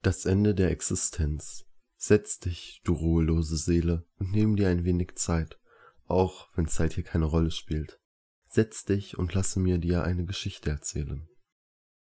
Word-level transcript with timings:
Das 0.00 0.26
Ende 0.26 0.54
der 0.54 0.70
Existenz. 0.70 1.64
Setz 1.96 2.38
dich, 2.38 2.80
du 2.84 2.92
ruhelose 2.92 3.56
Seele, 3.56 4.06
und 4.18 4.30
nimm 4.30 4.54
dir 4.54 4.68
ein 4.68 4.84
wenig 4.84 5.16
Zeit, 5.16 5.58
auch 6.06 6.48
wenn 6.54 6.68
Zeit 6.68 6.92
hier 6.92 7.02
keine 7.02 7.24
Rolle 7.24 7.50
spielt. 7.50 7.98
Setz 8.44 8.84
dich 8.84 9.18
und 9.18 9.34
lasse 9.34 9.58
mir 9.58 9.78
dir 9.78 10.04
eine 10.04 10.24
Geschichte 10.24 10.70
erzählen. 10.70 11.28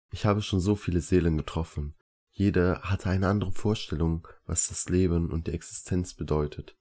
Ich 0.09 0.25
habe 0.25 0.41
schon 0.41 0.59
so 0.59 0.75
viele 0.75 1.01
Seelen 1.01 1.37
getroffen. 1.37 1.93
Jede 2.31 2.81
hatte 2.81 3.11
eine 3.11 3.27
andere 3.27 3.51
Vorstellung, 3.51 4.27
was 4.47 4.69
das 4.69 4.89
Leben 4.89 5.31
und 5.31 5.45
die 5.45 5.51
Existenz 5.51 6.15
bedeutet. 6.15 6.75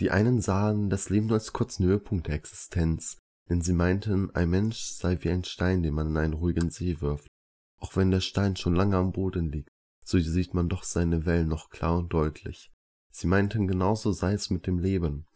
Die 0.00 0.10
einen 0.10 0.40
sahen 0.40 0.88
das 0.88 1.10
Leben 1.10 1.26
nur 1.26 1.36
als 1.36 1.52
kurzen 1.52 1.84
Höhepunkt 1.84 2.26
der 2.26 2.36
Existenz, 2.36 3.18
denn 3.50 3.60
sie 3.60 3.74
meinten, 3.74 4.34
ein 4.34 4.48
Mensch 4.48 4.78
sei 4.78 5.18
wie 5.20 5.28
ein 5.28 5.44
Stein, 5.44 5.82
den 5.82 5.92
man 5.92 6.08
in 6.08 6.16
einen 6.16 6.32
ruhigen 6.32 6.70
See 6.70 7.02
wirft. 7.02 7.28
Auch 7.76 7.96
wenn 7.96 8.10
der 8.10 8.20
Stein 8.20 8.56
schon 8.56 8.74
lange 8.74 8.96
am 8.96 9.12
Boden 9.12 9.52
liegt, 9.52 9.70
so 10.08 10.18
sieht 10.18 10.54
man 10.54 10.70
doch 10.70 10.84
seine 10.84 11.26
Wellen 11.26 11.48
noch 11.48 11.68
klar 11.68 11.98
und 11.98 12.14
deutlich. 12.14 12.72
Sie 13.10 13.26
meinten, 13.26 13.68
genauso 13.68 14.10
sei 14.10 14.32
es 14.32 14.48
mit 14.48 14.66
dem 14.66 14.78
Leben. 14.78 15.26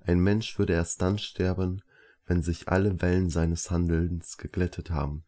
Ein 0.00 0.18
Mensch 0.18 0.58
würde 0.58 0.72
erst 0.72 1.00
dann 1.00 1.18
sterben, 1.18 1.80
wenn 2.24 2.42
sich 2.42 2.66
alle 2.66 3.00
Wellen 3.00 3.30
seines 3.30 3.70
Handelns 3.70 4.36
geglättet 4.36 4.90
haben, 4.90 5.24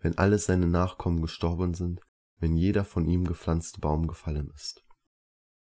wenn 0.00 0.18
alle 0.18 0.38
seine 0.38 0.66
Nachkommen 0.66 1.22
gestorben 1.22 1.72
sind, 1.72 2.02
wenn 2.40 2.58
jeder 2.58 2.84
von 2.84 3.08
ihm 3.08 3.24
gepflanzte 3.24 3.80
Baum 3.80 4.06
gefallen 4.06 4.52
ist. 4.54 4.84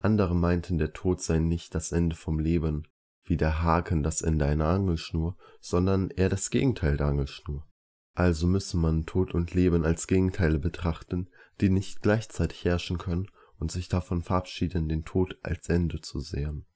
Andere 0.00 0.34
meinten, 0.34 0.78
der 0.78 0.94
Tod 0.94 1.20
sei 1.20 1.40
nicht 1.40 1.74
das 1.74 1.92
Ende 1.92 2.16
vom 2.16 2.38
Leben, 2.38 2.88
wie 3.22 3.36
der 3.36 3.62
Haken 3.62 4.02
das 4.02 4.22
Ende 4.22 4.46
einer 4.46 4.68
Angelschnur, 4.68 5.36
sondern 5.60 6.08
eher 6.08 6.30
das 6.30 6.48
Gegenteil 6.48 6.96
der 6.96 7.08
Angelschnur. 7.08 7.66
Also 8.14 8.46
müsse 8.46 8.78
man 8.78 9.04
Tod 9.04 9.34
und 9.34 9.52
Leben 9.52 9.84
als 9.84 10.06
Gegenteile 10.06 10.58
betrachten, 10.58 11.28
die 11.60 11.70
nicht 11.70 12.02
gleichzeitig 12.02 12.64
herrschen 12.64 12.98
können 12.98 13.28
und 13.58 13.72
sich 13.72 13.88
davon 13.88 14.22
verabschieden, 14.22 14.88
den 14.88 15.04
Tod 15.04 15.38
als 15.42 15.68
Ende 15.68 16.00
zu 16.00 16.20
sehen. 16.20 16.66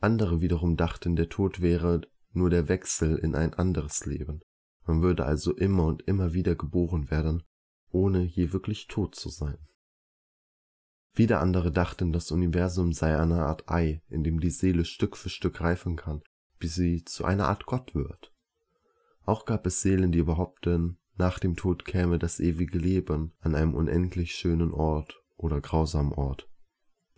Andere 0.00 0.40
wiederum 0.40 0.76
dachten, 0.76 1.16
der 1.16 1.28
Tod 1.28 1.60
wäre 1.60 2.02
nur 2.32 2.50
der 2.50 2.68
Wechsel 2.68 3.16
in 3.16 3.34
ein 3.34 3.54
anderes 3.54 4.04
Leben. 4.06 4.40
Man 4.86 5.02
würde 5.02 5.24
also 5.24 5.54
immer 5.54 5.86
und 5.86 6.02
immer 6.02 6.32
wieder 6.32 6.54
geboren 6.54 7.10
werden, 7.10 7.42
ohne 7.90 8.22
je 8.22 8.52
wirklich 8.52 8.86
tot 8.86 9.14
zu 9.14 9.30
sein. 9.30 9.58
Wieder 11.14 11.40
andere 11.40 11.72
dachten, 11.72 12.12
das 12.12 12.30
Universum 12.30 12.92
sei 12.92 13.18
eine 13.18 13.44
Art 13.44 13.70
Ei, 13.70 14.02
in 14.08 14.22
dem 14.22 14.38
die 14.38 14.50
Seele 14.50 14.84
Stück 14.84 15.16
für 15.16 15.30
Stück 15.30 15.62
reifen 15.62 15.96
kann, 15.96 16.22
bis 16.58 16.74
sie 16.74 17.04
zu 17.04 17.24
einer 17.24 17.48
Art 17.48 17.64
Gott 17.64 17.94
wird. 17.94 18.34
Auch 19.24 19.46
gab 19.46 19.66
es 19.66 19.80
Seelen, 19.80 20.12
die 20.12 20.22
behaupten, 20.22 20.98
nach 21.16 21.38
dem 21.38 21.56
Tod 21.56 21.84
käme 21.84 22.18
das 22.18 22.40
ewige 22.40 22.78
Leben 22.78 23.32
an 23.40 23.54
einem 23.54 23.74
unendlich 23.74 24.34
schönen 24.34 24.72
Ort 24.72 25.22
oder 25.36 25.60
grausamen 25.60 26.12
Ort. 26.12 26.48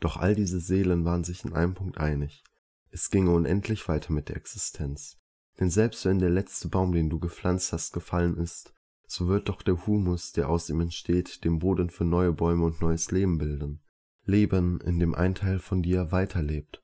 Doch 0.01 0.17
all 0.17 0.35
diese 0.35 0.61
Seelen 0.61 1.05
waren 1.05 1.25
sich 1.25 1.45
in 1.45 1.53
einem 1.53 1.75
Punkt 1.75 1.99
einig. 1.99 2.45
Es 2.91 3.11
ginge 3.11 3.33
unendlich 3.33 3.89
weiter 3.89 4.13
mit 4.13 4.29
der 4.29 4.37
Existenz. 4.37 5.19
Denn 5.59 5.71
selbst 5.71 6.05
wenn 6.05 6.21
der 6.21 6.31
letzte 6.31 6.69
Baum, 6.69 6.93
den 6.93 7.11
du 7.11 7.19
gepflanzt 7.19 7.73
hast, 7.73 7.93
gefallen 7.93 8.37
ist, 8.37 8.73
so 9.07 9.27
wird 9.27 9.49
doch 9.49 9.63
der 9.63 9.87
Humus, 9.87 10.33
der 10.33 10.49
aus 10.49 10.69
ihm 10.71 10.81
entsteht, 10.81 11.43
den 11.45 11.59
Boden 11.59 11.91
für 11.91 12.05
neue 12.05 12.33
Bäume 12.33 12.65
und 12.67 12.81
neues 12.81 13.11
Leben 13.11 13.39
bilden. 13.39 13.83
Leben, 14.25 14.81
in 14.83 14.99
dem 14.99 15.15
ein 15.15 15.35
Teil 15.35 15.59
von 15.59 15.83
dir 15.83 16.13
weiterlebt. 16.13 16.83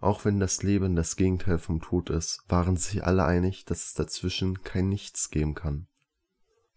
Auch 0.00 0.24
wenn 0.24 0.38
das 0.38 0.62
Leben 0.62 0.96
das 0.96 1.16
Gegenteil 1.16 1.58
vom 1.58 1.80
Tod 1.80 2.10
ist, 2.10 2.44
waren 2.48 2.76
sich 2.76 3.04
alle 3.04 3.24
einig, 3.24 3.64
dass 3.64 3.84
es 3.84 3.94
dazwischen 3.94 4.62
kein 4.62 4.88
Nichts 4.88 5.30
geben 5.30 5.54
kann. 5.54 5.88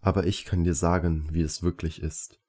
Aber 0.08 0.26
ich 0.26 0.46
kann 0.46 0.64
dir 0.64 0.74
sagen, 0.74 1.28
wie 1.32 1.42
es 1.42 1.64
wirklich 1.64 2.02
ist. 2.02 2.40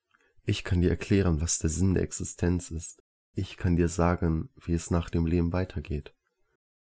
Ich 0.45 0.62
kann 0.62 0.81
dir 0.81 0.91
erklären, 0.91 1.41
was 1.41 1.59
der 1.59 1.70
Sinn 1.70 1.95
der 1.95 2.05
Existenz 2.05 2.70
ist. 2.70 3.03
Ich 3.34 3.56
kann 3.56 3.75
dir 3.75 3.89
sagen, 3.89 4.48
wie 4.64 4.75
es 4.75 4.92
nach 4.92 5.11
dem 5.11 5.27
Leben 5.27 5.53
weitergeht. 5.53 6.14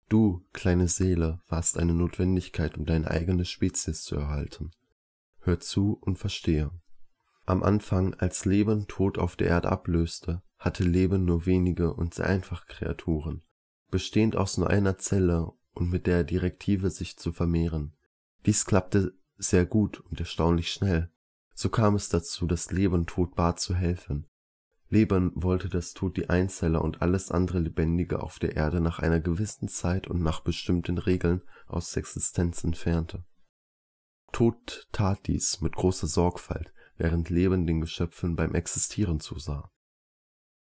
Du, 0.10 0.46
kleine 0.52 0.90
Seele, 0.90 1.40
warst 1.48 1.78
eine 1.78 1.94
Notwendigkeit, 1.94 2.78
um 2.78 2.86
deine 2.86 3.10
eigene 3.10 3.46
Spezies 3.46 4.02
zu 4.02 4.18
erhalten. 4.18 4.72
Hör 5.40 5.62
zu 5.62 5.98
und 6.02 6.20
verstehe. 6.20 6.72
Am 7.46 7.64
Anfang, 7.64 8.16
als 8.16 8.44
Leben 8.44 8.86
Tod 8.88 9.18
auf 9.18 9.38
der 9.38 9.48
Erde 9.48 9.72
ablöste, 9.72 10.42
hatte 10.58 10.84
Leben 10.84 11.24
nur 11.24 11.46
wenige 11.46 11.94
und 11.94 12.14
sehr 12.14 12.26
einfache 12.26 12.66
Kreaturen, 12.68 13.44
bestehend 13.92 14.36
aus 14.36 14.58
nur 14.58 14.70
einer 14.70 14.98
Zelle 14.98 15.54
und 15.72 15.90
mit 15.90 16.06
der 16.06 16.26
Direktive, 16.26 16.90
sich 16.90 17.16
zu 17.16 17.32
vermehren. 17.32 17.94
Dies 18.46 18.66
klappte 18.66 19.14
sehr 19.40 19.66
gut 19.66 20.00
und 20.02 20.20
erstaunlich 20.20 20.72
schnell. 20.72 21.10
So 21.56 21.70
kam 21.70 21.96
es 21.96 22.10
dazu, 22.10 22.46
dass 22.46 22.72
Leben 22.72 23.08
Tod 23.08 23.36
bat 23.36 23.60
zu 23.60 23.74
helfen. 23.74 24.28
Leben 24.90 25.32
wollte, 25.36 25.70
dass 25.70 25.94
Tod 25.94 26.18
die 26.18 26.30
Einzeller 26.30 26.84
und 26.84 27.02
alles 27.02 27.32
andere 27.32 27.60
Lebendige 27.60 28.22
auf 28.22 28.40
der 28.40 28.56
Erde 28.56 28.82
nach 28.82 29.00
einer 29.00 29.20
gewissen 29.20 29.68
Zeit 29.68 30.08
und 30.08 30.22
nach 30.22 30.42
bestimmten 30.42 30.98
Regeln 30.98 31.42
aus 31.68 31.92
der 31.92 32.02
Existenz 32.02 32.64
entfernte. 32.64 33.24
Tod 34.32 34.88
tat 34.92 35.28
dies 35.28 35.62
mit 35.62 35.76
großer 35.76 36.08
Sorgfalt, 36.08 36.74
während 36.98 37.30
Leben 37.30 37.66
den 37.66 37.82
Geschöpfen 37.82 38.36
beim 38.36 38.56
Existieren 38.56 39.20
zusah. 39.20 39.72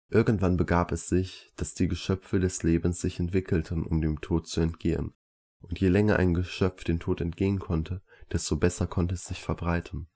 Irgendwann 0.08 0.58
begab 0.58 0.92
es 0.92 1.08
sich, 1.08 1.52
dass 1.56 1.74
die 1.74 1.88
Geschöpfe 1.88 2.38
des 2.38 2.62
Lebens 2.62 3.00
sich 3.00 3.18
entwickelten, 3.18 3.84
um 3.84 4.02
dem 4.02 4.20
Tod 4.20 4.46
zu 4.46 4.60
entgehen, 4.60 5.14
und 5.60 5.80
je 5.80 5.88
länger 5.88 6.16
ein 6.16 6.34
Geschöpf 6.34 6.84
den 6.84 7.00
Tod 7.00 7.22
entgehen 7.22 7.58
konnte, 7.58 8.02
desto 8.31 8.56
besser 8.56 8.87
konnte 8.87 9.15
es 9.15 9.25
sich 9.25 9.41
verbreiten. 9.41 10.09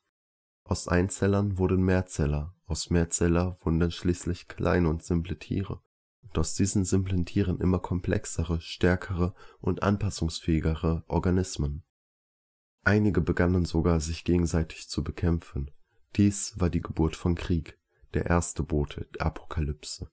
Aus 0.64 0.88
Einzellern 0.88 1.58
wurden 1.58 1.82
Mehrzeller, 1.82 2.54
aus 2.66 2.90
Mehrzeller 2.90 3.56
wurden 3.60 3.80
dann 3.80 3.90
schließlich 3.90 4.48
kleine 4.48 4.88
und 4.88 5.02
simple 5.02 5.38
Tiere, 5.38 5.80
und 6.22 6.36
aus 6.38 6.54
diesen 6.54 6.84
simplen 6.84 7.24
Tieren 7.24 7.60
immer 7.60 7.78
komplexere, 7.78 8.60
stärkere 8.60 9.34
und 9.60 9.82
anpassungsfähigere 9.82 11.04
Organismen. 11.06 11.84
Einige 12.82 13.20
begannen 13.20 13.64
sogar 13.64 14.00
sich 14.00 14.24
gegenseitig 14.24 14.88
zu 14.88 15.02
bekämpfen. 15.02 15.70
Dies 16.16 16.58
war 16.58 16.70
die 16.70 16.80
Geburt 16.80 17.16
von 17.16 17.34
Krieg, 17.34 17.78
der 18.14 18.26
erste 18.26 18.62
Bote 18.62 19.08
der 19.14 19.26
Apokalypse. 19.26 20.10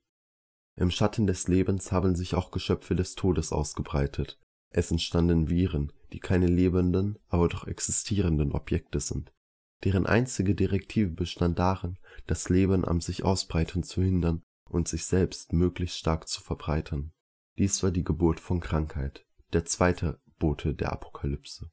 Im 0.75 0.89
Schatten 0.89 1.27
des 1.27 1.47
Lebens 1.47 1.91
haben 1.91 2.15
sich 2.15 2.35
auch 2.35 2.51
Geschöpfe 2.51 2.95
des 2.95 3.15
Todes 3.15 3.51
ausgebreitet. 3.51 4.39
Es 4.69 4.89
entstanden 4.89 5.49
Viren, 5.49 5.93
die 6.13 6.19
keine 6.19 6.47
lebenden, 6.47 7.17
aber 7.27 7.49
doch 7.49 7.67
existierenden 7.67 8.51
Objekte 8.51 8.99
sind. 8.99 9.33
Deren 9.83 10.05
einzige 10.05 10.55
Direktive 10.55 11.09
bestand 11.09 11.59
darin, 11.59 11.97
das 12.27 12.47
Leben 12.47 12.85
am 12.85 13.01
sich 13.01 13.25
ausbreiten 13.25 13.83
zu 13.83 14.01
hindern 14.01 14.43
und 14.69 14.87
sich 14.87 15.05
selbst 15.05 15.51
möglichst 15.51 15.97
stark 15.97 16.27
zu 16.27 16.41
verbreitern. 16.41 17.11
Dies 17.57 17.83
war 17.83 17.91
die 17.91 18.03
Geburt 18.03 18.39
von 18.39 18.59
Krankheit, 18.59 19.25
der 19.51 19.65
zweite 19.65 20.21
Bote 20.39 20.73
der 20.73 20.93
Apokalypse. 20.93 21.69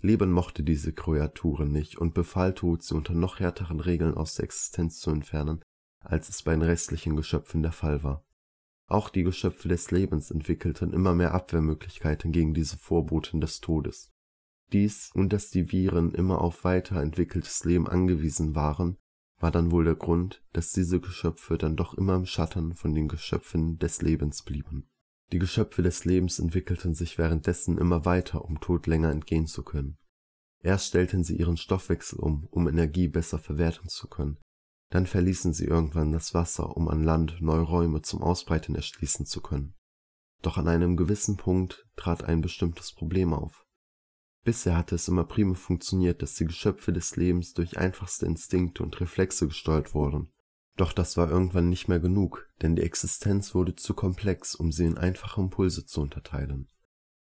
Leben 0.00 0.32
mochte 0.32 0.62
diese 0.62 0.92
Kreaturen 0.92 1.70
nicht 1.70 1.96
und 1.98 2.12
befahl 2.12 2.54
Tod, 2.54 2.82
sie 2.82 2.94
unter 2.94 3.14
noch 3.14 3.38
härteren 3.38 3.80
Regeln 3.80 4.14
aus 4.14 4.34
der 4.34 4.44
Existenz 4.44 4.98
zu 4.98 5.10
entfernen, 5.10 5.62
als 6.00 6.28
es 6.28 6.42
bei 6.42 6.52
den 6.52 6.62
restlichen 6.62 7.16
Geschöpfen 7.16 7.62
der 7.62 7.72
Fall 7.72 8.02
war. 8.02 8.24
Auch 8.86 9.08
die 9.08 9.22
Geschöpfe 9.22 9.68
des 9.68 9.90
Lebens 9.90 10.30
entwickelten 10.30 10.92
immer 10.92 11.14
mehr 11.14 11.32
Abwehrmöglichkeiten 11.32 12.32
gegen 12.32 12.52
diese 12.54 12.76
Vorboten 12.76 13.40
des 13.40 13.60
Todes. 13.60 14.12
Dies 14.72 15.10
und 15.14 15.32
dass 15.32 15.50
die 15.50 15.72
Viren 15.72 16.12
immer 16.12 16.40
auf 16.40 16.64
weiterentwickeltes 16.64 17.64
Leben 17.64 17.88
angewiesen 17.88 18.54
waren, 18.54 18.98
war 19.38 19.50
dann 19.50 19.70
wohl 19.70 19.84
der 19.84 19.94
Grund, 19.94 20.42
dass 20.52 20.72
diese 20.72 21.00
Geschöpfe 21.00 21.58
dann 21.58 21.76
doch 21.76 21.94
immer 21.94 22.14
im 22.14 22.26
Schatten 22.26 22.74
von 22.74 22.94
den 22.94 23.08
Geschöpfen 23.08 23.78
des 23.78 24.02
Lebens 24.02 24.42
blieben. 24.42 24.88
Die 25.32 25.38
Geschöpfe 25.38 25.82
des 25.82 26.04
Lebens 26.04 26.38
entwickelten 26.38 26.94
sich 26.94 27.18
währenddessen 27.18 27.78
immer 27.78 28.04
weiter, 28.04 28.44
um 28.44 28.60
Tod 28.60 28.86
länger 28.86 29.10
entgehen 29.10 29.46
zu 29.46 29.62
können. 29.62 29.96
Erst 30.62 30.88
stellten 30.88 31.24
sie 31.24 31.36
ihren 31.36 31.56
Stoffwechsel 31.56 32.18
um, 32.18 32.46
um 32.50 32.68
Energie 32.68 33.08
besser 33.08 33.38
verwerten 33.38 33.88
zu 33.88 34.08
können, 34.08 34.38
dann 34.94 35.06
verließen 35.06 35.52
sie 35.52 35.64
irgendwann 35.64 36.12
das 36.12 36.34
Wasser, 36.34 36.76
um 36.76 36.88
an 36.88 37.02
Land 37.02 37.40
neue 37.40 37.62
Räume 37.62 38.02
zum 38.02 38.22
Ausbreiten 38.22 38.76
erschließen 38.76 39.26
zu 39.26 39.40
können. 39.40 39.74
Doch 40.40 40.56
an 40.56 40.68
einem 40.68 40.96
gewissen 40.96 41.36
Punkt 41.36 41.84
trat 41.96 42.22
ein 42.22 42.40
bestimmtes 42.40 42.92
Problem 42.92 43.34
auf. 43.34 43.66
Bisher 44.44 44.76
hatte 44.76 44.94
es 44.94 45.08
immer 45.08 45.24
prima 45.24 45.54
funktioniert, 45.54 46.22
dass 46.22 46.36
die 46.36 46.44
Geschöpfe 46.44 46.92
des 46.92 47.16
Lebens 47.16 47.54
durch 47.54 47.76
einfachste 47.76 48.26
Instinkte 48.26 48.84
und 48.84 49.00
Reflexe 49.00 49.48
gesteuert 49.48 49.94
wurden. 49.94 50.32
Doch 50.76 50.92
das 50.92 51.16
war 51.16 51.28
irgendwann 51.28 51.70
nicht 51.70 51.88
mehr 51.88 51.98
genug, 51.98 52.48
denn 52.62 52.76
die 52.76 52.82
Existenz 52.82 53.52
wurde 53.52 53.74
zu 53.74 53.94
komplex, 53.94 54.54
um 54.54 54.70
sie 54.70 54.84
in 54.84 54.96
einfache 54.96 55.40
Impulse 55.40 55.86
zu 55.86 56.02
unterteilen. 56.02 56.68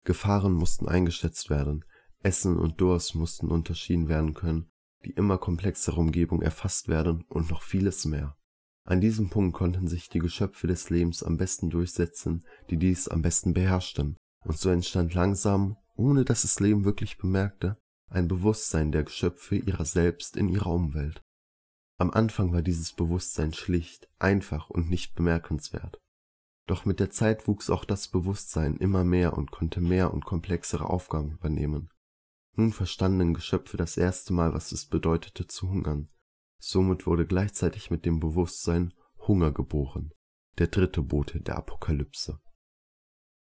Gefahren 0.04 0.54
mussten 0.54 0.88
eingeschätzt 0.88 1.50
werden, 1.50 1.84
Essen 2.22 2.56
und 2.56 2.81
Durst 2.81 3.14
mussten 3.14 3.50
unterschieden 3.50 4.08
werden 4.08 4.32
können 4.32 4.70
die 5.04 5.10
immer 5.10 5.38
komplexere 5.38 6.00
Umgebung 6.00 6.42
erfasst 6.42 6.88
werden 6.88 7.24
und 7.28 7.50
noch 7.50 7.62
vieles 7.62 8.04
mehr. 8.04 8.36
An 8.84 9.00
diesem 9.00 9.28
Punkt 9.28 9.54
konnten 9.54 9.86
sich 9.86 10.08
die 10.08 10.18
Geschöpfe 10.18 10.66
des 10.66 10.88
Lebens 10.88 11.22
am 11.22 11.36
besten 11.36 11.68
durchsetzen, 11.70 12.44
die 12.70 12.78
dies 12.78 13.08
am 13.08 13.22
besten 13.22 13.52
beherrschten, 13.52 14.16
und 14.44 14.58
so 14.58 14.70
entstand 14.70 15.14
langsam, 15.14 15.76
ohne 15.94 16.24
dass 16.24 16.44
es 16.44 16.60
Leben 16.60 16.84
wirklich 16.84 17.18
bemerkte, 17.18 17.76
ein 18.08 18.28
Bewusstsein 18.28 18.92
der 18.92 19.04
Geschöpfe 19.04 19.56
ihrer 19.56 19.84
selbst 19.84 20.36
in 20.36 20.48
ihrer 20.48 20.70
Umwelt. 20.70 21.20
Am 21.98 22.10
Anfang 22.10 22.52
war 22.52 22.62
dieses 22.62 22.92
Bewusstsein 22.92 23.52
schlicht, 23.52 24.08
einfach 24.18 24.70
und 24.70 24.88
nicht 24.88 25.14
bemerkenswert. 25.14 25.98
Doch 26.66 26.84
mit 26.84 27.00
der 27.00 27.10
Zeit 27.10 27.48
wuchs 27.48 27.70
auch 27.70 27.84
das 27.84 28.08
Bewusstsein 28.08 28.76
immer 28.76 29.02
mehr 29.02 29.36
und 29.36 29.50
konnte 29.50 29.80
mehr 29.80 30.14
und 30.14 30.24
komplexere 30.24 30.88
Aufgaben 30.88 31.32
übernehmen. 31.32 31.90
Nun 32.58 32.72
verstanden 32.72 33.34
Geschöpfe 33.34 33.76
das 33.76 33.96
erste 33.96 34.32
Mal, 34.32 34.52
was 34.52 34.72
es 34.72 34.87
bedeutete 34.87 35.46
zu 35.46 35.69
hungern. 35.69 36.08
Somit 36.58 37.06
wurde 37.06 37.25
gleichzeitig 37.25 37.93
mit 37.93 38.05
dem 38.05 38.19
Bewusstsein 38.19 38.93
Hunger 39.28 39.52
geboren, 39.52 40.12
der 40.58 40.66
dritte 40.66 41.02
Bote 41.02 41.40
der 41.40 41.56
Apokalypse. 41.56 42.40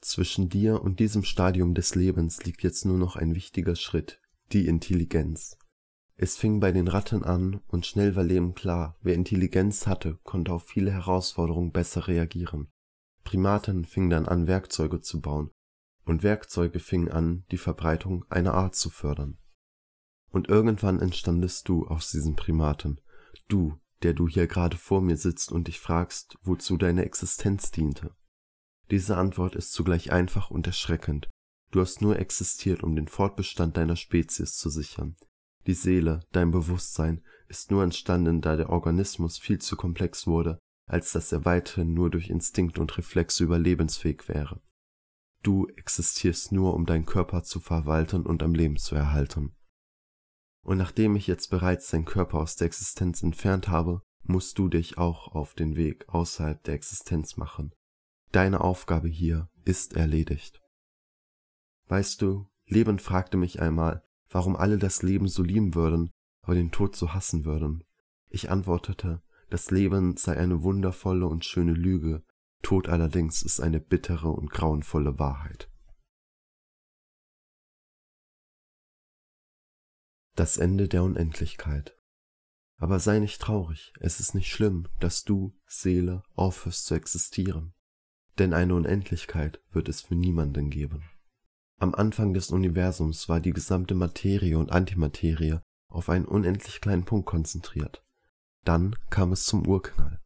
Zwischen 0.01 0.49
dir 0.49 0.81
und 0.81 0.99
diesem 0.99 1.23
Stadium 1.23 1.75
des 1.75 1.95
Lebens 1.95 2.43
liegt 2.43 2.61
jetzt 2.61 2.83
nur 2.83 2.97
noch 2.97 3.15
ein 3.15 3.35
wichtiger 3.35 3.77
Schritt, 3.77 4.19
die 4.51 4.67
Intelligenz. 4.67 5.57
Es 6.17 6.35
fing 6.35 6.59
bei 6.59 6.73
den 6.73 6.89
Ratten 6.89 7.23
an 7.23 7.61
und 7.67 7.85
schnell 7.85 8.17
war 8.17 8.25
Leben 8.25 8.53
klar, 8.53 8.97
wer 8.99 9.15
Intelligenz 9.15 9.87
hatte, 9.87 10.19
konnte 10.23 10.51
auf 10.51 10.67
viele 10.67 10.91
Herausforderungen 10.91 11.71
besser 11.71 12.09
reagieren. 12.09 12.67
Primaten 13.23 13.85
fingen 13.85 14.09
dann 14.09 14.25
an, 14.25 14.47
Werkzeuge 14.47 14.99
zu 14.99 15.21
bauen, 15.21 15.51
und 16.09 16.23
Werkzeuge 16.23 16.79
fingen 16.79 17.09
an, 17.09 17.45
die 17.51 17.57
Verbreitung 17.57 18.25
einer 18.29 18.55
Art 18.55 18.75
zu 18.75 18.89
fördern. 18.89 19.37
Und 20.31 20.49
irgendwann 20.49 20.99
entstandest 20.99 21.69
du 21.69 21.87
aus 21.87 22.11
diesen 22.11 22.35
Primaten, 22.35 22.99
du, 23.47 23.79
der 24.01 24.13
du 24.13 24.27
hier 24.27 24.47
gerade 24.47 24.77
vor 24.77 25.01
mir 25.01 25.17
sitzt 25.17 25.51
und 25.51 25.67
dich 25.67 25.79
fragst, 25.79 26.37
wozu 26.41 26.77
deine 26.77 27.05
Existenz 27.05 27.71
diente. 27.71 28.15
Diese 28.89 29.17
Antwort 29.17 29.55
ist 29.55 29.71
zugleich 29.71 30.11
einfach 30.11 30.49
und 30.49 30.65
erschreckend. 30.65 31.29
Du 31.71 31.79
hast 31.79 32.01
nur 32.01 32.17
existiert, 32.17 32.81
um 32.81 32.95
den 32.95 33.07
Fortbestand 33.07 33.77
deiner 33.77 33.95
Spezies 33.95 34.55
zu 34.55 34.69
sichern. 34.69 35.15
Die 35.67 35.73
Seele, 35.73 36.21
dein 36.31 36.49
Bewusstsein, 36.49 37.23
ist 37.47 37.69
nur 37.69 37.83
entstanden, 37.83 38.41
da 38.41 38.55
der 38.55 38.69
Organismus 38.69 39.37
viel 39.37 39.59
zu 39.59 39.75
komplex 39.75 40.25
wurde, 40.25 40.57
als 40.87 41.11
dass 41.11 41.31
er 41.31 41.45
weiterhin 41.45 41.93
nur 41.93 42.09
durch 42.09 42.29
Instinkt 42.29 42.79
und 42.79 42.97
Reflexe 42.97 43.43
überlebensfähig 43.43 44.27
wäre. 44.27 44.59
Du 45.41 45.67
existierst 45.67 46.51
nur, 46.51 46.73
um 46.73 46.85
deinen 46.85 47.05
Körper 47.05 47.43
zu 47.43 47.59
verwalten 47.59 48.25
und 48.25 48.43
am 48.43 48.53
Leben 48.53 48.77
zu 48.77 48.95
erhalten. 48.95 49.55
Und 50.61 50.77
nachdem 50.77 51.15
ich 51.15 51.27
jetzt 51.27 51.49
bereits 51.49 51.89
deinen 51.89 52.05
Körper 52.05 52.39
aus 52.39 52.55
der 52.57 52.67
Existenz 52.67 53.23
entfernt 53.23 53.69
habe, 53.69 54.01
musst 54.23 54.59
du 54.59 54.67
dich 54.67 54.97
auch 54.97 55.29
auf 55.29 55.53
den 55.53 55.75
Weg 55.75 56.07
außerhalb 56.09 56.61
der 56.63 56.75
Existenz 56.75 57.37
machen. 57.37 57.73
Deine 58.31 58.61
Aufgabe 58.61 59.07
hier 59.07 59.49
ist 59.65 59.95
erledigt. 59.95 60.61
Weißt 61.87 62.21
du, 62.21 62.47
Leben 62.67 62.99
fragte 62.99 63.37
mich 63.37 63.59
einmal, 63.59 64.03
warum 64.29 64.55
alle 64.55 64.77
das 64.77 65.01
Leben 65.01 65.27
so 65.27 65.41
lieben 65.41 65.73
würden, 65.73 66.11
aber 66.43 66.53
den 66.53 66.71
Tod 66.71 66.95
so 66.95 67.13
hassen 67.13 67.45
würden. 67.45 67.83
Ich 68.29 68.51
antwortete, 68.51 69.23
das 69.49 69.71
Leben 69.71 70.15
sei 70.17 70.37
eine 70.37 70.61
wundervolle 70.61 71.25
und 71.25 71.45
schöne 71.45 71.73
Lüge, 71.73 72.23
Tod 72.61 72.89
allerdings 72.89 73.41
ist 73.41 73.59
eine 73.59 73.79
bittere 73.79 74.29
und 74.29 74.51
grauenvolle 74.51 75.17
Wahrheit. 75.19 75.69
Das 80.35 80.57
Ende 80.57 80.87
der 80.87 81.03
Unendlichkeit. 81.03 81.97
Aber 82.77 82.99
sei 82.99 83.19
nicht 83.19 83.41
traurig, 83.41 83.93
es 83.99 84.19
ist 84.19 84.33
nicht 84.33 84.49
schlimm, 84.49 84.87
dass 84.99 85.25
du, 85.25 85.53
Seele, 85.65 86.23
aufhörst 86.35 86.85
zu 86.85 86.95
existieren, 86.95 87.73
denn 88.37 88.53
eine 88.53 88.73
Unendlichkeit 88.73 89.61
wird 89.71 89.89
es 89.89 90.01
für 90.01 90.15
niemanden 90.15 90.69
geben. 90.69 91.03
Am 91.77 91.93
Anfang 91.93 92.33
des 92.33 92.51
Universums 92.51 93.27
war 93.27 93.41
die 93.41 93.53
gesamte 93.53 93.95
Materie 93.95 94.57
und 94.57 94.71
Antimaterie 94.71 95.59
auf 95.89 96.09
einen 96.09 96.25
unendlich 96.25 96.81
kleinen 96.81 97.05
Punkt 97.05 97.25
konzentriert. 97.25 98.05
Dann 98.63 98.95
kam 99.09 99.31
es 99.31 99.45
zum 99.45 99.67
Urknall. 99.67 100.21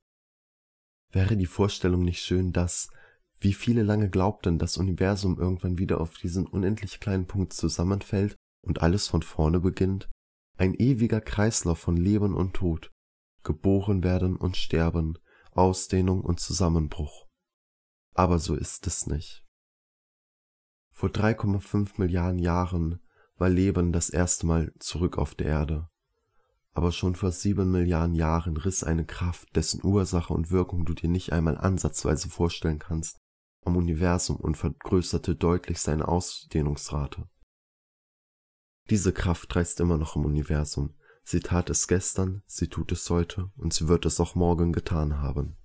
Wäre 1.13 1.37
die 1.37 1.45
Vorstellung 1.45 2.03
nicht 2.03 2.23
schön, 2.23 2.51
dass, 2.53 2.89
wie 3.39 3.53
viele 3.53 3.83
lange 3.83 4.09
glaubten, 4.09 4.57
das 4.57 4.77
Universum 4.77 5.39
irgendwann 5.39 5.77
wieder 5.77 6.01
auf 6.01 6.17
diesen 6.17 6.47
unendlich 6.47 6.99
kleinen 6.99 7.27
Punkt 7.27 7.53
zusammenfällt 7.53 8.35
und 8.63 8.81
alles 8.81 9.07
von 9.07 9.21
vorne 9.21 9.59
beginnt? 9.59 10.09
Ein 10.57 10.73
ewiger 10.73 11.21
Kreislauf 11.21 11.77
von 11.77 11.97
Leben 11.97 12.33
und 12.33 12.55
Tod, 12.55 12.91
geboren 13.43 14.03
werden 14.03 14.35
und 14.35 14.57
sterben, 14.57 15.19
Ausdehnung 15.51 16.21
und 16.21 16.39
Zusammenbruch. 16.39 17.27
Aber 18.15 18.39
so 18.39 18.55
ist 18.55 18.87
es 18.87 19.05
nicht. 19.05 19.45
Vor 20.91 21.09
3,5 21.09 21.93
Milliarden 21.97 22.39
Jahren 22.39 22.99
war 23.35 23.49
Leben 23.49 23.91
das 23.91 24.09
erste 24.09 24.47
Mal 24.47 24.73
zurück 24.79 25.19
auf 25.19 25.35
der 25.35 25.47
Erde 25.47 25.89
aber 26.73 26.91
schon 26.91 27.15
vor 27.15 27.31
sieben 27.31 27.71
Milliarden 27.71 28.15
Jahren 28.15 28.57
riss 28.57 28.83
eine 28.83 29.05
Kraft, 29.05 29.55
dessen 29.55 29.83
Ursache 29.83 30.33
und 30.33 30.51
Wirkung 30.51 30.85
du 30.85 30.93
dir 30.93 31.09
nicht 31.09 31.31
einmal 31.31 31.57
ansatzweise 31.57 32.29
vorstellen 32.29 32.79
kannst, 32.79 33.17
am 33.63 33.77
Universum 33.77 34.37
und 34.37 34.57
vergrößerte 34.57 35.35
deutlich 35.35 35.79
seine 35.79 36.07
Ausdehnungsrate. 36.07 37.27
Diese 38.89 39.13
Kraft 39.13 39.55
reißt 39.55 39.79
immer 39.79 39.97
noch 39.97 40.15
im 40.15 40.25
Universum. 40.25 40.95
Sie 41.23 41.39
tat 41.39 41.69
es 41.69 41.87
gestern, 41.87 42.43
sie 42.47 42.67
tut 42.67 42.91
es 42.91 43.09
heute 43.09 43.51
und 43.55 43.73
sie 43.73 43.87
wird 43.87 44.05
es 44.05 44.19
auch 44.19 44.35
morgen 44.35 44.73
getan 44.73 45.21
haben. 45.21 45.55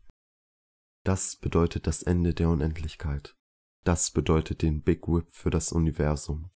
Das 1.05 1.37
bedeutet 1.37 1.87
das 1.87 2.03
Ende 2.03 2.35
der 2.35 2.51
Unendlichkeit. 2.51 3.35
Das 3.83 4.11
bedeutet 4.11 4.63
den 4.63 4.83
Big 4.83 5.09
Whip 5.09 5.31
für 5.33 5.51
das 5.51 5.73
Universum. 5.73 6.51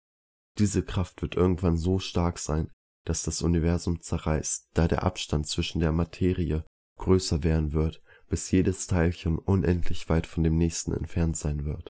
Diese 0.58 0.82
Kraft 0.82 1.22
wird 1.22 1.36
irgendwann 1.36 1.76
so 1.76 1.98
stark 1.98 2.38
sein, 2.38 2.70
dass 3.10 3.24
das 3.24 3.42
Universum 3.42 4.00
zerreißt, 4.00 4.68
da 4.72 4.86
der 4.86 5.02
Abstand 5.02 5.48
zwischen 5.48 5.80
der 5.80 5.90
Materie 5.90 6.64
größer 6.98 7.42
werden 7.42 7.72
wird, 7.72 8.00
bis 8.28 8.48
jedes 8.52 8.86
Teilchen 8.86 9.36
unendlich 9.36 10.08
weit 10.08 10.28
von 10.28 10.44
dem 10.44 10.56
nächsten 10.56 10.92
entfernt 10.92 11.36
sein 11.36 11.64
wird. 11.64 11.90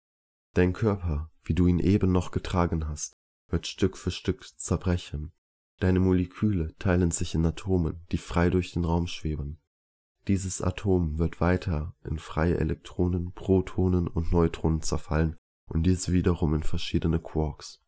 Dein 0.55 0.73
Körper, 0.73 1.31
wie 1.45 1.53
du 1.53 1.67
ihn 1.67 1.81
eben 1.81 2.13
noch 2.13 2.31
getragen 2.31 2.89
hast, 2.89 3.13
wird 3.51 3.67
Stück 3.67 3.99
für 3.99 4.11
Stück 4.11 4.59
zerbrechen. 4.59 5.33
Deine 5.81 6.01
Moleküle 6.01 6.75
teilen 6.79 7.11
sich 7.11 7.35
in 7.35 7.45
Atomen, 7.45 8.07
die 8.11 8.17
frei 8.17 8.49
durch 8.49 8.73
den 8.73 8.87
Raum 8.87 9.07
schweben. 9.07 9.61
Dieses 10.29 10.63
Atom 10.63 11.19
wird 11.19 11.43
weiter 11.43 11.95
in 12.05 12.19
freie 12.19 12.57
Elektronen, 12.57 13.33
Protonen 13.33 14.09
und 14.09 14.33
Neutronen 14.33 14.81
zerfallen 14.81 15.37
und 15.69 15.83
diese 15.83 16.15
wiederum 16.15 16.55
in 16.55 16.63
verschiedene 16.63 17.21
Quarks. 17.21 17.83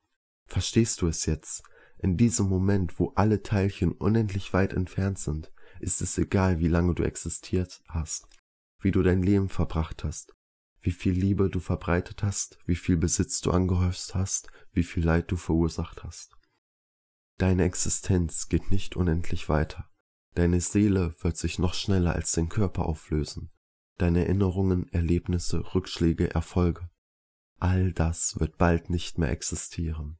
Verstehst 0.44 1.00
du 1.00 1.06
es 1.06 1.24
jetzt? 1.24 1.62
In 2.04 2.18
diesem 2.18 2.50
Moment, 2.50 3.00
wo 3.00 3.12
alle 3.14 3.42
Teilchen 3.42 3.92
unendlich 3.92 4.52
weit 4.52 4.74
entfernt 4.74 5.18
sind, 5.18 5.50
ist 5.80 6.02
es 6.02 6.18
egal, 6.18 6.58
wie 6.58 6.68
lange 6.68 6.94
du 6.94 7.02
existiert 7.02 7.82
hast, 7.88 8.28
wie 8.82 8.90
du 8.90 9.02
dein 9.02 9.22
Leben 9.22 9.48
verbracht 9.48 10.04
hast, 10.04 10.34
wie 10.82 10.90
viel 10.90 11.14
Liebe 11.14 11.48
du 11.48 11.60
verbreitet 11.60 12.22
hast, 12.22 12.58
wie 12.66 12.76
viel 12.76 12.98
Besitz 12.98 13.40
du 13.40 13.52
angehäuft 13.52 14.14
hast, 14.14 14.48
wie 14.74 14.82
viel 14.82 15.02
Leid 15.02 15.30
du 15.30 15.36
verursacht 15.36 16.04
hast. 16.04 16.36
Deine 17.38 17.64
Existenz 17.64 18.50
geht 18.50 18.70
nicht 18.70 18.96
unendlich 18.96 19.48
weiter. 19.48 19.88
Deine 20.34 20.60
Seele 20.60 21.14
wird 21.22 21.38
sich 21.38 21.58
noch 21.58 21.72
schneller 21.72 22.14
als 22.14 22.32
dein 22.32 22.50
Körper 22.50 22.84
auflösen. 22.84 23.50
Deine 23.96 24.26
Erinnerungen, 24.26 24.92
Erlebnisse, 24.92 25.74
Rückschläge, 25.74 26.34
Erfolge. 26.34 26.86
All 27.60 27.94
das 27.94 28.38
wird 28.38 28.58
bald 28.58 28.90
nicht 28.90 29.16
mehr 29.16 29.30
existieren. 29.30 30.18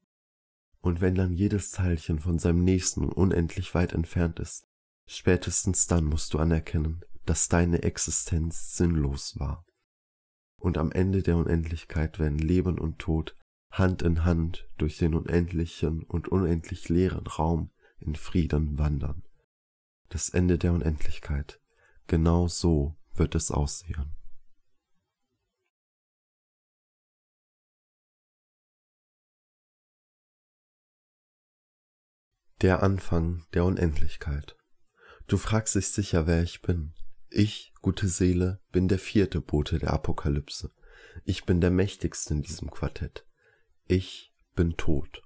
Und 0.84 1.00
wenn 1.00 1.14
dann 1.14 1.32
jedes 1.32 1.70
Teilchen 1.70 2.18
von 2.18 2.38
seinem 2.38 2.62
Nächsten 2.62 3.08
unendlich 3.08 3.74
weit 3.74 3.94
entfernt 3.94 4.38
ist, 4.38 4.66
spätestens 5.06 5.86
dann 5.86 6.04
musst 6.04 6.34
du 6.34 6.38
anerkennen, 6.38 7.00
dass 7.24 7.48
deine 7.48 7.84
Existenz 7.84 8.76
sinnlos 8.76 9.40
war. 9.40 9.64
Und 10.60 10.76
am 10.76 10.92
Ende 10.92 11.22
der 11.22 11.38
Unendlichkeit 11.38 12.18
werden 12.18 12.36
Leben 12.36 12.78
und 12.78 12.98
Tod 12.98 13.34
Hand 13.70 14.02
in 14.02 14.26
Hand 14.26 14.68
durch 14.76 14.98
den 14.98 15.14
unendlichen 15.14 16.02
und 16.02 16.28
unendlich 16.28 16.90
leeren 16.90 17.26
Raum 17.28 17.70
in 17.98 18.14
Frieden 18.14 18.78
wandern. 18.78 19.22
Das 20.10 20.28
Ende 20.28 20.58
der 20.58 20.74
Unendlichkeit. 20.74 21.62
Genau 22.08 22.46
so 22.46 22.94
wird 23.14 23.34
es 23.34 23.50
aussehen. 23.50 24.14
Der 32.64 32.82
Anfang 32.82 33.44
der 33.52 33.66
Unendlichkeit. 33.66 34.56
Du 35.26 35.36
fragst 35.36 35.74
dich 35.74 35.88
sicher, 35.88 36.26
wer 36.26 36.42
ich 36.42 36.62
bin. 36.62 36.94
Ich, 37.28 37.74
gute 37.82 38.08
Seele, 38.08 38.58
bin 38.72 38.88
der 38.88 38.98
vierte 38.98 39.42
Bote 39.42 39.78
der 39.78 39.92
Apokalypse. 39.92 40.70
Ich 41.26 41.44
bin 41.44 41.60
der 41.60 41.70
mächtigste 41.70 42.32
in 42.32 42.40
diesem 42.40 42.70
Quartett. 42.70 43.26
Ich 43.84 44.32
bin 44.54 44.78
tot. 44.78 45.20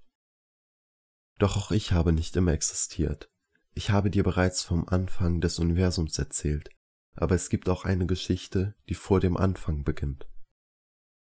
Doch 1.39 1.57
auch 1.57 1.71
ich 1.71 1.93
habe 1.93 2.13
nicht 2.13 2.35
immer 2.35 2.51
existiert. 2.51 3.31
Ich 3.73 3.91
habe 3.91 4.11
dir 4.11 4.25
bereits 4.25 4.65
vom 4.65 4.89
Anfang 4.89 5.41
des 5.41 5.61
Universums 5.61 6.19
erzählt, 6.19 6.71
aber 7.15 7.37
es 7.37 7.51
gibt 7.51 7.69
auch 7.69 7.85
eine 7.85 8.07
Geschichte, 8.07 8.75
die 8.89 8.95
vor 8.95 9.21
dem 9.21 9.37
Anfang 9.37 9.85
beginnt. 9.85 10.27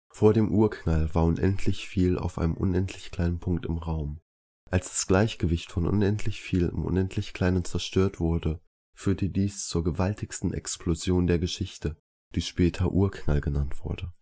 Vor 0.08 0.32
dem 0.32 0.50
Urknall 0.50 1.14
war 1.14 1.24
unendlich 1.24 1.86
viel 1.86 2.16
auf 2.16 2.38
einem 2.38 2.54
unendlich 2.54 3.10
kleinen 3.10 3.38
Punkt 3.38 3.66
im 3.66 3.76
Raum. 3.76 4.22
Als 4.70 4.88
das 4.88 5.06
Gleichgewicht 5.06 5.70
von 5.70 5.86
unendlich 5.86 6.40
viel 6.40 6.68
im 6.68 6.84
unendlich 6.84 7.32
Kleinen 7.32 7.64
zerstört 7.64 8.18
wurde, 8.18 8.60
führte 8.94 9.28
dies 9.28 9.66
zur 9.66 9.84
gewaltigsten 9.84 10.52
Explosion 10.52 11.26
der 11.26 11.38
Geschichte, 11.38 11.96
die 12.34 12.42
später 12.42 12.90
Urknall 12.90 13.40
genannt 13.40 13.84
wurde. 13.84 14.12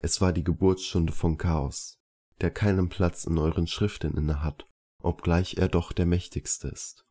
Es 0.00 0.20
war 0.20 0.32
die 0.32 0.44
Geburtsstunde 0.44 1.12
von 1.12 1.36
Chaos, 1.36 1.98
der 2.40 2.50
keinen 2.50 2.88
Platz 2.88 3.24
in 3.24 3.38
euren 3.38 3.66
Schriften 3.66 4.16
innehat, 4.16 4.66
obgleich 5.02 5.56
er 5.58 5.68
doch 5.68 5.92
der 5.92 6.06
mächtigste 6.06 6.68
ist. 6.68 7.06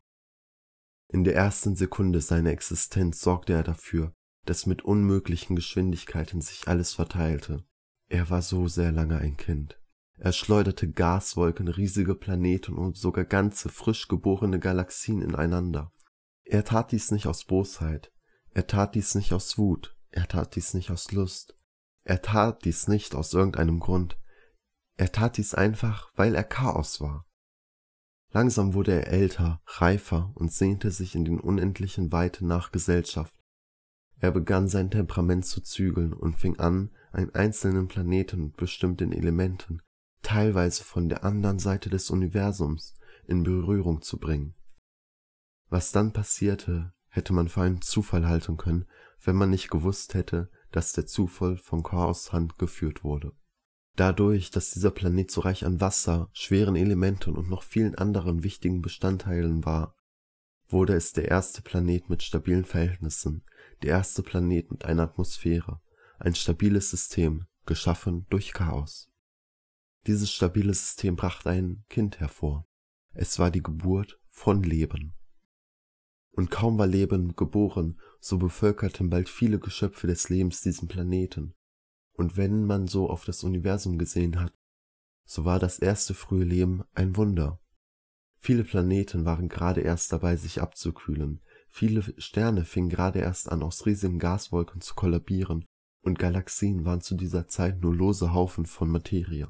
In 1.08 1.22
der 1.22 1.36
ersten 1.36 1.76
Sekunde 1.76 2.20
seiner 2.20 2.50
Existenz 2.50 3.20
sorgte 3.20 3.52
er 3.52 3.62
dafür, 3.62 4.12
dass 4.46 4.66
mit 4.66 4.82
unmöglichen 4.82 5.54
Geschwindigkeiten 5.54 6.40
sich 6.40 6.66
alles 6.66 6.94
verteilte. 6.94 7.64
Er 8.08 8.30
war 8.30 8.42
so 8.42 8.68
sehr 8.68 8.92
lange 8.92 9.18
ein 9.18 9.36
Kind. 9.36 9.80
Er 10.24 10.32
schleuderte 10.32 10.90
Gaswolken, 10.90 11.68
riesige 11.68 12.14
Planeten 12.14 12.78
und 12.78 12.96
sogar 12.96 13.26
ganze 13.26 13.68
frisch 13.68 14.08
geborene 14.08 14.58
Galaxien 14.58 15.20
ineinander. 15.20 15.92
Er 16.44 16.64
tat 16.64 16.92
dies 16.92 17.10
nicht 17.10 17.26
aus 17.26 17.44
Bosheit, 17.44 18.10
er 18.52 18.66
tat 18.66 18.94
dies 18.94 19.14
nicht 19.14 19.34
aus 19.34 19.58
Wut, 19.58 19.94
er 20.12 20.26
tat 20.26 20.56
dies 20.56 20.72
nicht 20.72 20.90
aus 20.90 21.12
Lust, 21.12 21.58
er 22.04 22.22
tat 22.22 22.64
dies 22.64 22.88
nicht 22.88 23.14
aus 23.14 23.34
irgendeinem 23.34 23.80
Grund, 23.80 24.16
er 24.96 25.12
tat 25.12 25.36
dies 25.36 25.52
einfach, 25.52 26.10
weil 26.16 26.34
er 26.34 26.44
Chaos 26.44 27.02
war. 27.02 27.26
Langsam 28.32 28.72
wurde 28.72 28.92
er 28.92 29.08
älter, 29.08 29.60
reifer 29.66 30.32
und 30.36 30.50
sehnte 30.50 30.90
sich 30.90 31.14
in 31.14 31.26
den 31.26 31.38
unendlichen 31.38 32.12
Weiten 32.12 32.46
nach 32.46 32.72
Gesellschaft. 32.72 33.34
Er 34.20 34.30
begann 34.30 34.68
sein 34.68 34.90
Temperament 34.90 35.44
zu 35.44 35.60
zügeln 35.60 36.14
und 36.14 36.38
fing 36.38 36.58
an, 36.58 36.94
einen 37.12 37.34
einzelnen 37.34 37.88
Planeten 37.88 38.40
mit 38.40 38.56
bestimmten 38.56 39.12
Elementen, 39.12 39.82
teilweise 40.24 40.82
von 40.82 41.08
der 41.08 41.22
anderen 41.22 41.60
Seite 41.60 41.90
des 41.90 42.10
Universums, 42.10 42.96
in 43.26 43.44
Berührung 43.44 44.02
zu 44.02 44.18
bringen. 44.18 44.54
Was 45.68 45.92
dann 45.92 46.12
passierte, 46.12 46.92
hätte 47.08 47.32
man 47.32 47.48
für 47.48 47.62
einen 47.62 47.80
Zufall 47.80 48.26
halten 48.26 48.56
können, 48.56 48.86
wenn 49.22 49.36
man 49.36 49.50
nicht 49.50 49.70
gewusst 49.70 50.14
hätte, 50.14 50.50
dass 50.72 50.92
der 50.92 51.06
Zufall 51.06 51.56
von 51.56 51.82
Chaos 51.82 52.32
Hand 52.32 52.58
geführt 52.58 53.04
wurde. 53.04 53.32
Dadurch, 53.96 54.50
dass 54.50 54.72
dieser 54.72 54.90
Planet 54.90 55.30
so 55.30 55.42
reich 55.42 55.64
an 55.64 55.80
Wasser, 55.80 56.28
schweren 56.32 56.74
Elementen 56.74 57.36
und 57.36 57.48
noch 57.48 57.62
vielen 57.62 57.94
anderen 57.94 58.42
wichtigen 58.42 58.82
Bestandteilen 58.82 59.64
war, 59.64 59.94
wurde 60.68 60.94
es 60.94 61.12
der 61.12 61.28
erste 61.28 61.62
Planet 61.62 62.10
mit 62.10 62.22
stabilen 62.22 62.64
Verhältnissen, 62.64 63.44
der 63.82 63.90
erste 63.90 64.22
Planet 64.22 64.70
mit 64.72 64.84
einer 64.84 65.04
Atmosphäre, 65.04 65.80
ein 66.18 66.34
stabiles 66.34 66.90
System, 66.90 67.46
geschaffen 67.66 68.26
durch 68.30 68.52
Chaos. 68.52 69.08
Dieses 70.06 70.30
stabile 70.30 70.74
System 70.74 71.16
brachte 71.16 71.50
ein 71.50 71.84
Kind 71.88 72.20
hervor. 72.20 72.66
Es 73.12 73.38
war 73.38 73.50
die 73.50 73.62
Geburt 73.62 74.20
von 74.28 74.62
Leben. 74.62 75.14
Und 76.32 76.50
kaum 76.50 76.78
war 76.78 76.86
Leben 76.86 77.36
geboren, 77.36 78.00
so 78.20 78.38
bevölkerten 78.38 79.08
bald 79.08 79.28
viele 79.28 79.58
Geschöpfe 79.58 80.06
des 80.06 80.28
Lebens 80.28 80.60
diesen 80.60 80.88
Planeten. 80.88 81.54
Und 82.12 82.36
wenn 82.36 82.66
man 82.66 82.86
so 82.86 83.08
auf 83.08 83.24
das 83.24 83.44
Universum 83.44 83.98
gesehen 83.98 84.40
hat, 84.40 84.52
so 85.24 85.44
war 85.44 85.58
das 85.58 85.78
erste 85.78 86.12
frühe 86.12 86.44
Leben 86.44 86.84
ein 86.92 87.16
Wunder. 87.16 87.60
Viele 88.38 88.64
Planeten 88.64 89.24
waren 89.24 89.48
gerade 89.48 89.80
erst 89.80 90.12
dabei, 90.12 90.36
sich 90.36 90.60
abzukühlen, 90.60 91.40
viele 91.68 92.02
Sterne 92.20 92.64
fingen 92.64 92.90
gerade 92.90 93.20
erst 93.20 93.50
an, 93.50 93.62
aus 93.62 93.86
riesigen 93.86 94.18
Gaswolken 94.18 94.82
zu 94.82 94.94
kollabieren, 94.94 95.64
und 96.02 96.18
Galaxien 96.18 96.84
waren 96.84 97.00
zu 97.00 97.14
dieser 97.14 97.48
Zeit 97.48 97.80
nur 97.80 97.94
lose 97.94 98.34
Haufen 98.34 98.66
von 98.66 98.90
Materie. 98.90 99.48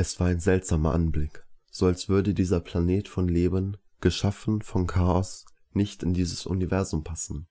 Es 0.00 0.18
war 0.18 0.28
ein 0.28 0.40
seltsamer 0.40 0.94
Anblick, 0.94 1.44
so 1.70 1.84
als 1.84 2.08
würde 2.08 2.32
dieser 2.32 2.60
Planet 2.60 3.06
von 3.06 3.28
Leben, 3.28 3.76
geschaffen 4.00 4.62
von 4.62 4.86
Chaos, 4.86 5.44
nicht 5.74 6.02
in 6.02 6.14
dieses 6.14 6.46
Universum 6.46 7.04
passen. 7.04 7.48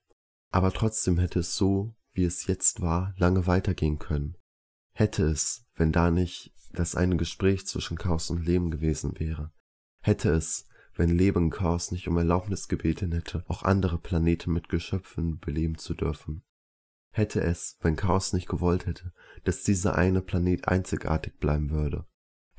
Aber 0.50 0.72
trotzdem 0.72 1.16
hätte 1.18 1.38
es 1.38 1.54
so, 1.54 1.94
wie 2.12 2.24
es 2.24 2.48
jetzt 2.48 2.80
war, 2.80 3.14
lange 3.16 3.46
weitergehen 3.46 4.00
können. 4.00 4.36
Hätte 4.94 5.26
es, 5.26 5.64
wenn 5.76 5.92
da 5.92 6.10
nicht 6.10 6.52
das 6.72 6.96
eine 6.96 7.16
Gespräch 7.16 7.68
zwischen 7.68 7.96
Chaos 7.96 8.30
und 8.30 8.44
Leben 8.44 8.72
gewesen 8.72 9.20
wäre. 9.20 9.52
Hätte 10.02 10.30
es, 10.30 10.66
wenn 10.96 11.10
Leben 11.10 11.50
Chaos 11.50 11.92
nicht 11.92 12.08
um 12.08 12.16
Erlaubnis 12.16 12.66
gebeten 12.66 13.12
hätte, 13.12 13.44
auch 13.46 13.62
andere 13.62 13.96
Planeten 13.96 14.52
mit 14.52 14.68
Geschöpfen 14.68 15.38
beleben 15.38 15.78
zu 15.78 15.94
dürfen. 15.94 16.42
Hätte 17.12 17.42
es, 17.42 17.76
wenn 17.80 17.94
Chaos 17.94 18.32
nicht 18.32 18.48
gewollt 18.48 18.86
hätte, 18.86 19.12
dass 19.44 19.62
dieser 19.62 19.94
eine 19.94 20.20
Planet 20.20 20.66
einzigartig 20.66 21.38
bleiben 21.38 21.70
würde. 21.70 22.06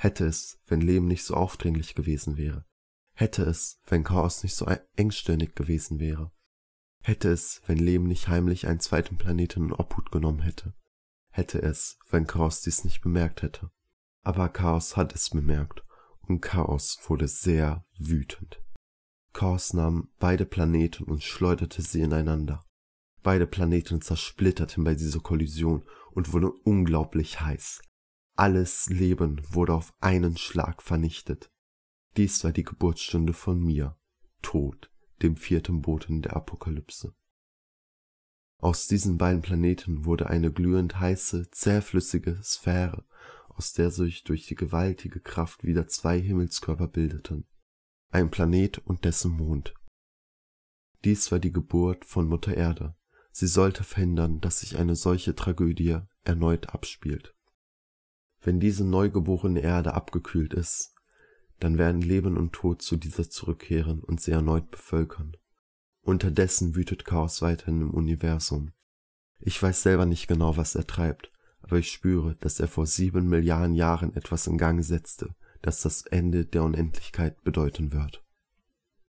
Hätte 0.02 0.26
es, 0.26 0.58
wenn 0.66 0.82
Leben 0.82 1.06
nicht 1.06 1.24
so 1.24 1.36
aufdringlich 1.36 1.94
gewesen 1.94 2.36
wäre. 2.36 2.66
Hätte 3.14 3.44
es, 3.44 3.80
wenn 3.86 4.04
Chaos 4.04 4.42
nicht 4.42 4.56
so 4.56 4.66
engstirnig 4.96 5.54
gewesen 5.54 6.00
wäre. 6.00 6.32
Hätte 7.04 7.30
es, 7.30 7.62
wenn 7.68 7.78
Leben 7.78 8.08
nicht 8.08 8.28
heimlich 8.28 8.66
einen 8.66 8.80
zweiten 8.80 9.18
Planeten 9.18 9.66
in 9.66 9.74
Obhut 9.74 10.12
genommen 10.12 10.42
hätte. 10.42 10.74
Hätte 11.30 11.62
es, 11.62 12.00
wenn 12.10 12.26
Chaos 12.26 12.62
dies 12.62 12.84
nicht 12.84 13.02
bemerkt 13.02 13.44
hätte. 13.44 13.70
Aber 14.24 14.50
Chaos 14.50 14.98
hat 14.98 15.14
es 15.14 15.30
bemerkt 15.30 15.84
und 16.22 16.42
Chaos 16.42 16.98
wurde 17.06 17.28
sehr 17.28 17.86
wütend. 17.96 18.60
Chaos 19.34 19.72
nahm 19.72 20.10
beide 20.18 20.48
Planeten 20.48 21.04
und 21.04 21.22
schleuderte 21.22 21.84
sie 21.84 22.02
ineinander. 22.02 22.66
Beide 23.22 23.46
Planeten 23.46 24.02
zersplitterten 24.02 24.84
bei 24.84 24.96
dieser 24.96 25.20
Kollision 25.20 25.86
und 26.10 26.34
wurden 26.34 26.50
unglaublich 26.64 27.40
heiß. 27.40 27.84
Alles 28.42 28.90
Leben 28.90 29.40
wurde 29.54 29.76
auf 29.76 29.94
einen 30.00 30.36
Schlag 30.36 30.82
vernichtet. 30.82 31.52
Dies 32.18 32.44
war 32.44 32.52
die 32.52 32.64
Geburtsstunde 32.64 33.34
von 33.34 33.60
mir, 33.60 34.00
Tod, 34.42 34.90
dem 35.22 35.38
vierten 35.38 35.84
Boten 35.84 36.24
der 36.24 36.36
Apokalypse. 36.36 37.14
Aus 38.58 38.88
diesen 38.88 39.20
beiden 39.20 39.44
Planeten 39.44 40.06
wurde 40.06 40.28
eine 40.28 40.52
glühend 40.52 41.00
heiße, 41.00 41.52
zähflüssige 41.52 42.42
Sphäre, 42.42 43.06
aus 43.50 43.74
der 43.74 43.92
sich 43.92 44.24
durch 44.24 44.48
die 44.48 44.56
gewaltige 44.56 45.20
Kraft 45.20 45.64
wieder 45.64 45.88
zwei 45.88 46.20
Himmelskörper 46.20 46.88
bildeten, 46.88 47.46
ein 48.10 48.32
Planet 48.32 48.80
und 48.80 49.06
dessen 49.06 49.34
Mond. 49.34 49.76
Dies 51.04 51.32
war 51.32 51.38
die 51.38 51.52
Geburt 51.54 52.06
von 52.06 52.28
Mutter 52.28 52.58
Erde. 52.58 52.96
Sie 53.32 53.46
sollte 53.46 53.84
verhindern, 53.84 54.42
dass 54.42 54.62
sich 54.62 54.80
eine 54.80 54.96
solche 54.96 55.36
Tragödie 55.36 56.00
erneut 56.24 56.74
abspielt. 56.74 57.36
Wenn 58.42 58.60
diese 58.60 58.84
neugeborene 58.84 59.62
Erde 59.62 59.94
abgekühlt 59.94 60.54
ist, 60.54 60.96
dann 61.60 61.78
werden 61.78 62.02
Leben 62.02 62.38
und 62.38 62.54
Tod 62.54 62.82
zu 62.82 62.98
dieser 62.98 63.30
zurückkehren 63.30 64.02
und 64.02 64.20
sie 64.20 64.32
erneut 64.32 64.72
bevölkern. 64.72 65.38
Unterdessen 66.02 66.76
wütet 66.76 67.06
Chaos 67.06 67.42
weiterhin 67.44 67.82
im 67.82 67.92
Universum. 67.92 68.72
Ich 69.40 69.62
weiß 69.62 69.84
selber 69.84 70.06
nicht 70.08 70.28
genau, 70.28 70.58
was 70.58 70.74
er 70.74 70.88
treibt, 70.88 71.32
aber 71.62 71.78
ich 71.78 71.92
spüre, 71.92 72.36
dass 72.42 72.60
er 72.60 72.68
vor 72.68 72.88
sieben 72.88 73.30
Milliarden 73.30 73.76
Jahren 73.76 74.16
etwas 74.16 74.48
in 74.48 74.58
Gang 74.58 74.84
setzte, 74.84 75.36
das 75.62 75.82
das 75.82 76.02
Ende 76.08 76.46
der 76.46 76.64
Unendlichkeit 76.64 77.44
bedeuten 77.44 77.92
wird. 77.92 78.24